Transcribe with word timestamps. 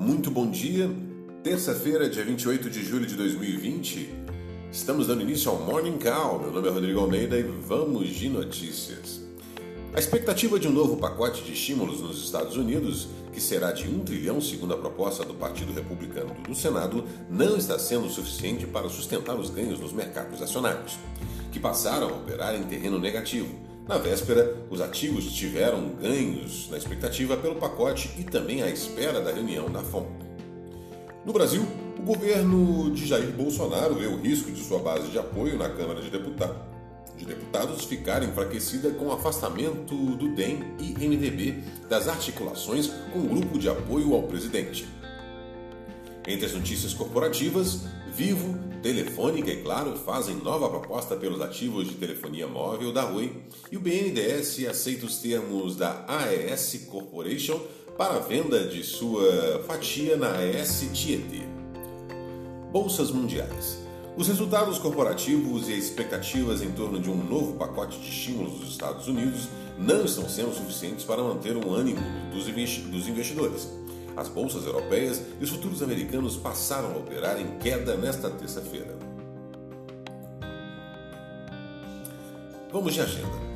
muito 0.00 0.30
bom 0.30 0.50
dia. 0.50 0.90
Terça-feira, 1.44 2.08
dia 2.08 2.24
28 2.24 2.70
de 2.70 2.82
julho 2.82 3.04
de 3.04 3.14
2020. 3.16 4.08
Estamos 4.72 5.06
dando 5.06 5.20
início 5.20 5.50
ao 5.50 5.58
Morning 5.58 5.98
Call. 5.98 6.40
Meu 6.40 6.50
nome 6.50 6.68
é 6.68 6.70
Rodrigo 6.70 7.00
Almeida 7.00 7.38
e 7.38 7.42
vamos 7.42 8.08
de 8.08 8.30
notícias. 8.30 9.20
A 9.94 9.98
expectativa 9.98 10.58
de 10.58 10.66
um 10.66 10.72
novo 10.72 10.96
pacote 10.96 11.42
de 11.42 11.52
estímulos 11.52 12.00
nos 12.00 12.24
Estados 12.24 12.56
Unidos, 12.56 13.08
que 13.30 13.42
será 13.42 13.72
de 13.72 13.88
um 13.88 13.98
trilhão 13.98 14.40
segundo 14.40 14.72
a 14.72 14.78
proposta 14.78 15.22
do 15.22 15.34
Partido 15.34 15.74
Republicano 15.74 16.34
do 16.48 16.54
Senado, 16.54 17.04
não 17.28 17.58
está 17.58 17.78
sendo 17.78 18.08
suficiente 18.08 18.66
para 18.66 18.88
sustentar 18.88 19.36
os 19.36 19.50
ganhos 19.50 19.78
nos 19.78 19.92
mercados 19.92 20.40
acionários, 20.40 20.98
que 21.52 21.60
passaram 21.60 22.08
a 22.08 22.16
operar 22.16 22.54
em 22.54 22.62
terreno 22.62 22.98
negativo. 22.98 23.69
Na 23.90 23.98
véspera, 23.98 24.56
os 24.70 24.80
ativos 24.80 25.32
tiveram 25.32 25.88
ganhos 26.00 26.68
na 26.70 26.78
expectativa 26.78 27.36
pelo 27.36 27.56
pacote 27.56 28.08
e 28.16 28.22
também 28.22 28.62
à 28.62 28.70
espera 28.70 29.20
da 29.20 29.32
reunião 29.32 29.68
da 29.68 29.82
FOM. 29.82 30.06
No 31.26 31.32
Brasil, 31.32 31.66
o 31.98 32.02
governo 32.02 32.92
de 32.92 33.04
Jair 33.04 33.32
Bolsonaro 33.32 33.96
vê 33.96 34.06
o 34.06 34.16
risco 34.16 34.52
de 34.52 34.62
sua 34.62 34.78
base 34.78 35.08
de 35.08 35.18
apoio 35.18 35.58
na 35.58 35.68
Câmara 35.68 36.00
de 36.00 36.08
Deputados 36.08 36.70
de 37.16 37.26
deputados 37.26 37.84
ficar 37.84 38.22
enfraquecida 38.22 38.92
com 38.92 39.06
o 39.08 39.12
afastamento 39.12 39.94
do 39.94 40.34
DEM 40.36 40.60
e 40.78 40.92
MDB 40.92 41.62
das 41.88 42.06
articulações 42.06 42.86
com 43.12 43.18
o 43.18 43.28
grupo 43.28 43.58
de 43.58 43.68
apoio 43.68 44.14
ao 44.14 44.22
presidente. 44.22 44.88
Entre 46.26 46.46
as 46.46 46.52
notícias 46.52 46.94
corporativas, 46.94 47.82
Vivo, 48.14 48.58
Telefônica 48.82 49.50
e 49.50 49.62
Claro 49.62 49.96
fazem 49.96 50.36
nova 50.36 50.68
proposta 50.68 51.14
pelos 51.14 51.40
ativos 51.40 51.88
de 51.88 51.94
telefonia 51.94 52.46
móvel 52.46 52.92
da 52.92 53.06
Oi 53.06 53.32
e 53.70 53.76
o 53.76 53.80
BNDES 53.80 54.66
aceita 54.68 55.06
os 55.06 55.18
termos 55.18 55.76
da 55.76 56.04
AES 56.08 56.86
Corporation 56.90 57.60
para 57.96 58.14
a 58.14 58.18
venda 58.18 58.66
de 58.66 58.82
sua 58.82 59.62
fatia 59.66 60.16
na 60.16 60.38
AES 60.38 60.88
Tietê. 60.92 61.42
Bolsas 62.72 63.10
mundiais. 63.10 63.78
Os 64.16 64.26
resultados 64.26 64.78
corporativos 64.78 65.68
e 65.68 65.72
expectativas 65.72 66.62
em 66.62 66.72
torno 66.72 66.98
de 66.98 67.08
um 67.08 67.16
novo 67.16 67.54
pacote 67.54 67.98
de 67.98 68.08
estímulos 68.08 68.58
dos 68.58 68.70
Estados 68.70 69.06
Unidos 69.06 69.48
não 69.78 70.04
estão 70.04 70.28
sendo 70.28 70.52
suficientes 70.52 71.04
para 71.04 71.22
manter 71.22 71.56
o 71.56 71.72
ânimo 71.72 72.00
dos 72.32 72.48
investidores. 73.08 73.68
As 74.20 74.28
bolsas 74.28 74.66
europeias 74.66 75.22
e 75.40 75.44
os 75.44 75.48
futuros 75.48 75.82
americanos 75.82 76.36
passaram 76.36 76.92
a 76.92 76.98
operar 76.98 77.40
em 77.40 77.56
queda 77.58 77.96
nesta 77.96 78.28
terça-feira. 78.28 78.94
Vamos 82.70 82.92
de 82.92 83.00
agenda. 83.00 83.50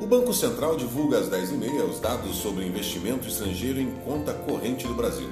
O 0.00 0.06
Banco 0.08 0.34
Central 0.34 0.76
divulga 0.76 1.18
às 1.20 1.28
10h30 1.28 1.88
os 1.88 2.00
dados 2.00 2.34
sobre 2.34 2.66
investimento 2.66 3.28
estrangeiro 3.28 3.80
em 3.80 3.92
conta 4.04 4.34
corrente 4.34 4.88
do 4.88 4.94
Brasil. 4.94 5.30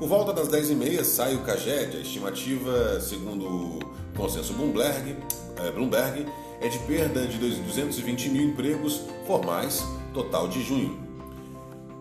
Por 0.00 0.08
volta 0.08 0.32
das 0.32 0.48
10h30 0.48 1.04
sai 1.04 1.36
o 1.36 1.44
CAGED, 1.44 1.98
a 1.98 2.00
estimativa, 2.00 3.00
segundo 3.00 3.46
o 3.46 3.78
consenso 4.16 4.52
Bloomberg, 4.54 5.16
é, 5.58 5.70
Bloomberg, 5.70 6.26
é 6.60 6.66
de 6.66 6.78
perda 6.80 7.24
de 7.24 7.38
220 7.38 8.30
mil 8.30 8.48
empregos 8.48 9.02
formais, 9.28 9.84
total 10.12 10.48
de 10.48 10.60
junho. 10.60 11.05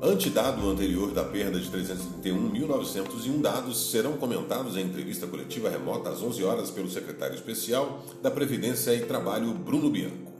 Antidado 0.02 0.70
anterior 0.70 1.12
da 1.12 1.24
perda 1.24 1.58
de 1.58 1.70
331.901 1.70 3.42
dados 3.42 3.92
serão 3.92 4.18
comentados 4.18 4.76
em 4.76 4.82
entrevista 4.82 5.26
coletiva 5.26 5.70
remota 5.70 6.10
às 6.10 6.22
11 6.22 6.44
horas 6.44 6.70
pelo 6.70 6.90
secretário 6.90 7.36
especial 7.36 8.04
da 8.22 8.30
Previdência 8.30 8.94
e 8.94 9.06
Trabalho, 9.06 9.54
Bruno 9.54 9.90
Bianco. 9.90 10.34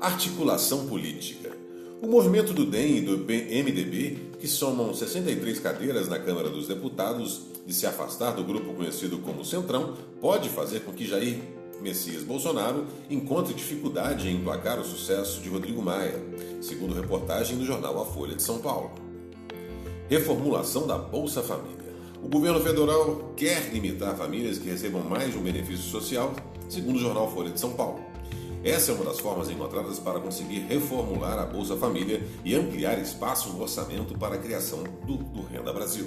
Articulação 0.00 0.86
política. 0.86 1.50
O 2.00 2.06
movimento 2.06 2.52
do 2.52 2.64
DEM 2.64 2.98
e 2.98 3.00
do 3.00 3.18
MDB, 3.18 4.30
que 4.38 4.48
somam 4.48 4.94
63 4.94 5.58
cadeiras 5.58 6.08
na 6.08 6.18
Câmara 6.18 6.48
dos 6.48 6.68
Deputados, 6.68 7.42
de 7.66 7.74
se 7.74 7.86
afastar 7.86 8.32
do 8.32 8.44
grupo 8.44 8.72
conhecido 8.74 9.18
como 9.18 9.44
Centrão, 9.44 9.96
pode 10.20 10.48
fazer 10.48 10.80
com 10.80 10.92
que 10.92 11.06
Jair 11.06 11.38
Messias 11.82 12.22
Bolsonaro 12.22 12.86
encontre 13.10 13.52
dificuldade 13.52 14.28
em 14.28 14.36
emplacar 14.36 14.78
o 14.78 14.84
sucesso 14.84 15.40
de 15.40 15.48
Rodrigo 15.48 15.82
Maia, 15.82 16.20
segundo 16.62 16.94
reportagem 16.94 17.58
do 17.58 17.64
jornal 17.64 18.00
A 18.00 18.06
Folha 18.06 18.36
de 18.36 18.42
São 18.42 18.58
Paulo. 18.58 18.92
Reformulação 20.08 20.86
da 20.86 20.96
Bolsa 20.96 21.42
Família. 21.42 21.92
O 22.22 22.28
governo 22.28 22.60
federal 22.60 23.32
quer 23.36 23.72
limitar 23.72 24.16
famílias 24.16 24.58
que 24.58 24.70
recebam 24.70 25.02
mais 25.02 25.32
de 25.32 25.38
um 25.38 25.42
benefício 25.42 25.90
social, 25.90 26.32
segundo 26.68 26.96
o 26.96 27.00
jornal 27.00 27.28
Folha 27.32 27.50
de 27.50 27.58
São 27.58 27.72
Paulo. 27.72 28.00
Essa 28.62 28.92
é 28.92 28.94
uma 28.94 29.04
das 29.04 29.18
formas 29.18 29.50
encontradas 29.50 29.98
para 29.98 30.20
conseguir 30.20 30.60
reformular 30.60 31.36
a 31.36 31.44
Bolsa 31.44 31.76
Família 31.76 32.22
e 32.44 32.54
ampliar 32.54 32.96
espaço 33.00 33.48
no 33.48 33.60
orçamento 33.60 34.16
para 34.16 34.36
a 34.36 34.38
criação 34.38 34.84
do, 35.04 35.16
do 35.16 35.42
Renda 35.42 35.72
Brasil. 35.72 36.06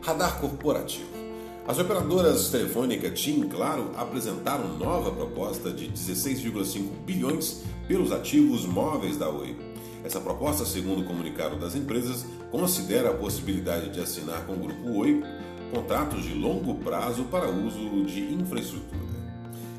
Radar 0.00 0.40
Corporativo. 0.40 1.21
As 1.66 1.78
operadoras 1.78 2.48
Telefônica, 2.48 3.08
TIM 3.08 3.42
e 3.42 3.48
Claro 3.48 3.92
apresentaram 3.96 4.76
nova 4.76 5.12
proposta 5.12 5.70
de 5.70 5.88
16,5 5.88 7.04
bilhões 7.04 7.62
pelos 7.86 8.10
ativos 8.10 8.66
móveis 8.66 9.16
da 9.16 9.28
Oi. 9.28 9.56
Essa 10.02 10.20
proposta, 10.20 10.64
segundo 10.64 11.02
o 11.02 11.04
comunicado 11.04 11.56
das 11.56 11.76
empresas, 11.76 12.26
considera 12.50 13.10
a 13.10 13.14
possibilidade 13.14 13.90
de 13.90 14.00
assinar 14.00 14.44
com 14.44 14.54
o 14.54 14.58
Grupo 14.58 14.98
Oi 14.98 15.22
contratos 15.70 16.24
de 16.24 16.34
longo 16.34 16.74
prazo 16.74 17.24
para 17.24 17.48
uso 17.48 18.04
de 18.04 18.34
infraestrutura. 18.34 19.00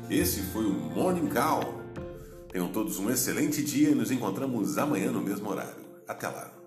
Esse 0.08 0.40
foi 0.40 0.64
o 0.64 0.72
Morning 0.72 1.28
Call. 1.28 1.82
Tenham 2.50 2.68
todos 2.68 2.98
um 2.98 3.10
excelente 3.10 3.62
dia 3.62 3.90
e 3.90 3.94
nos 3.94 4.10
encontramos 4.10 4.78
amanhã 4.78 5.12
no 5.12 5.20
mesmo 5.20 5.50
horário. 5.50 5.84
Até 6.08 6.28
lá. 6.28 6.63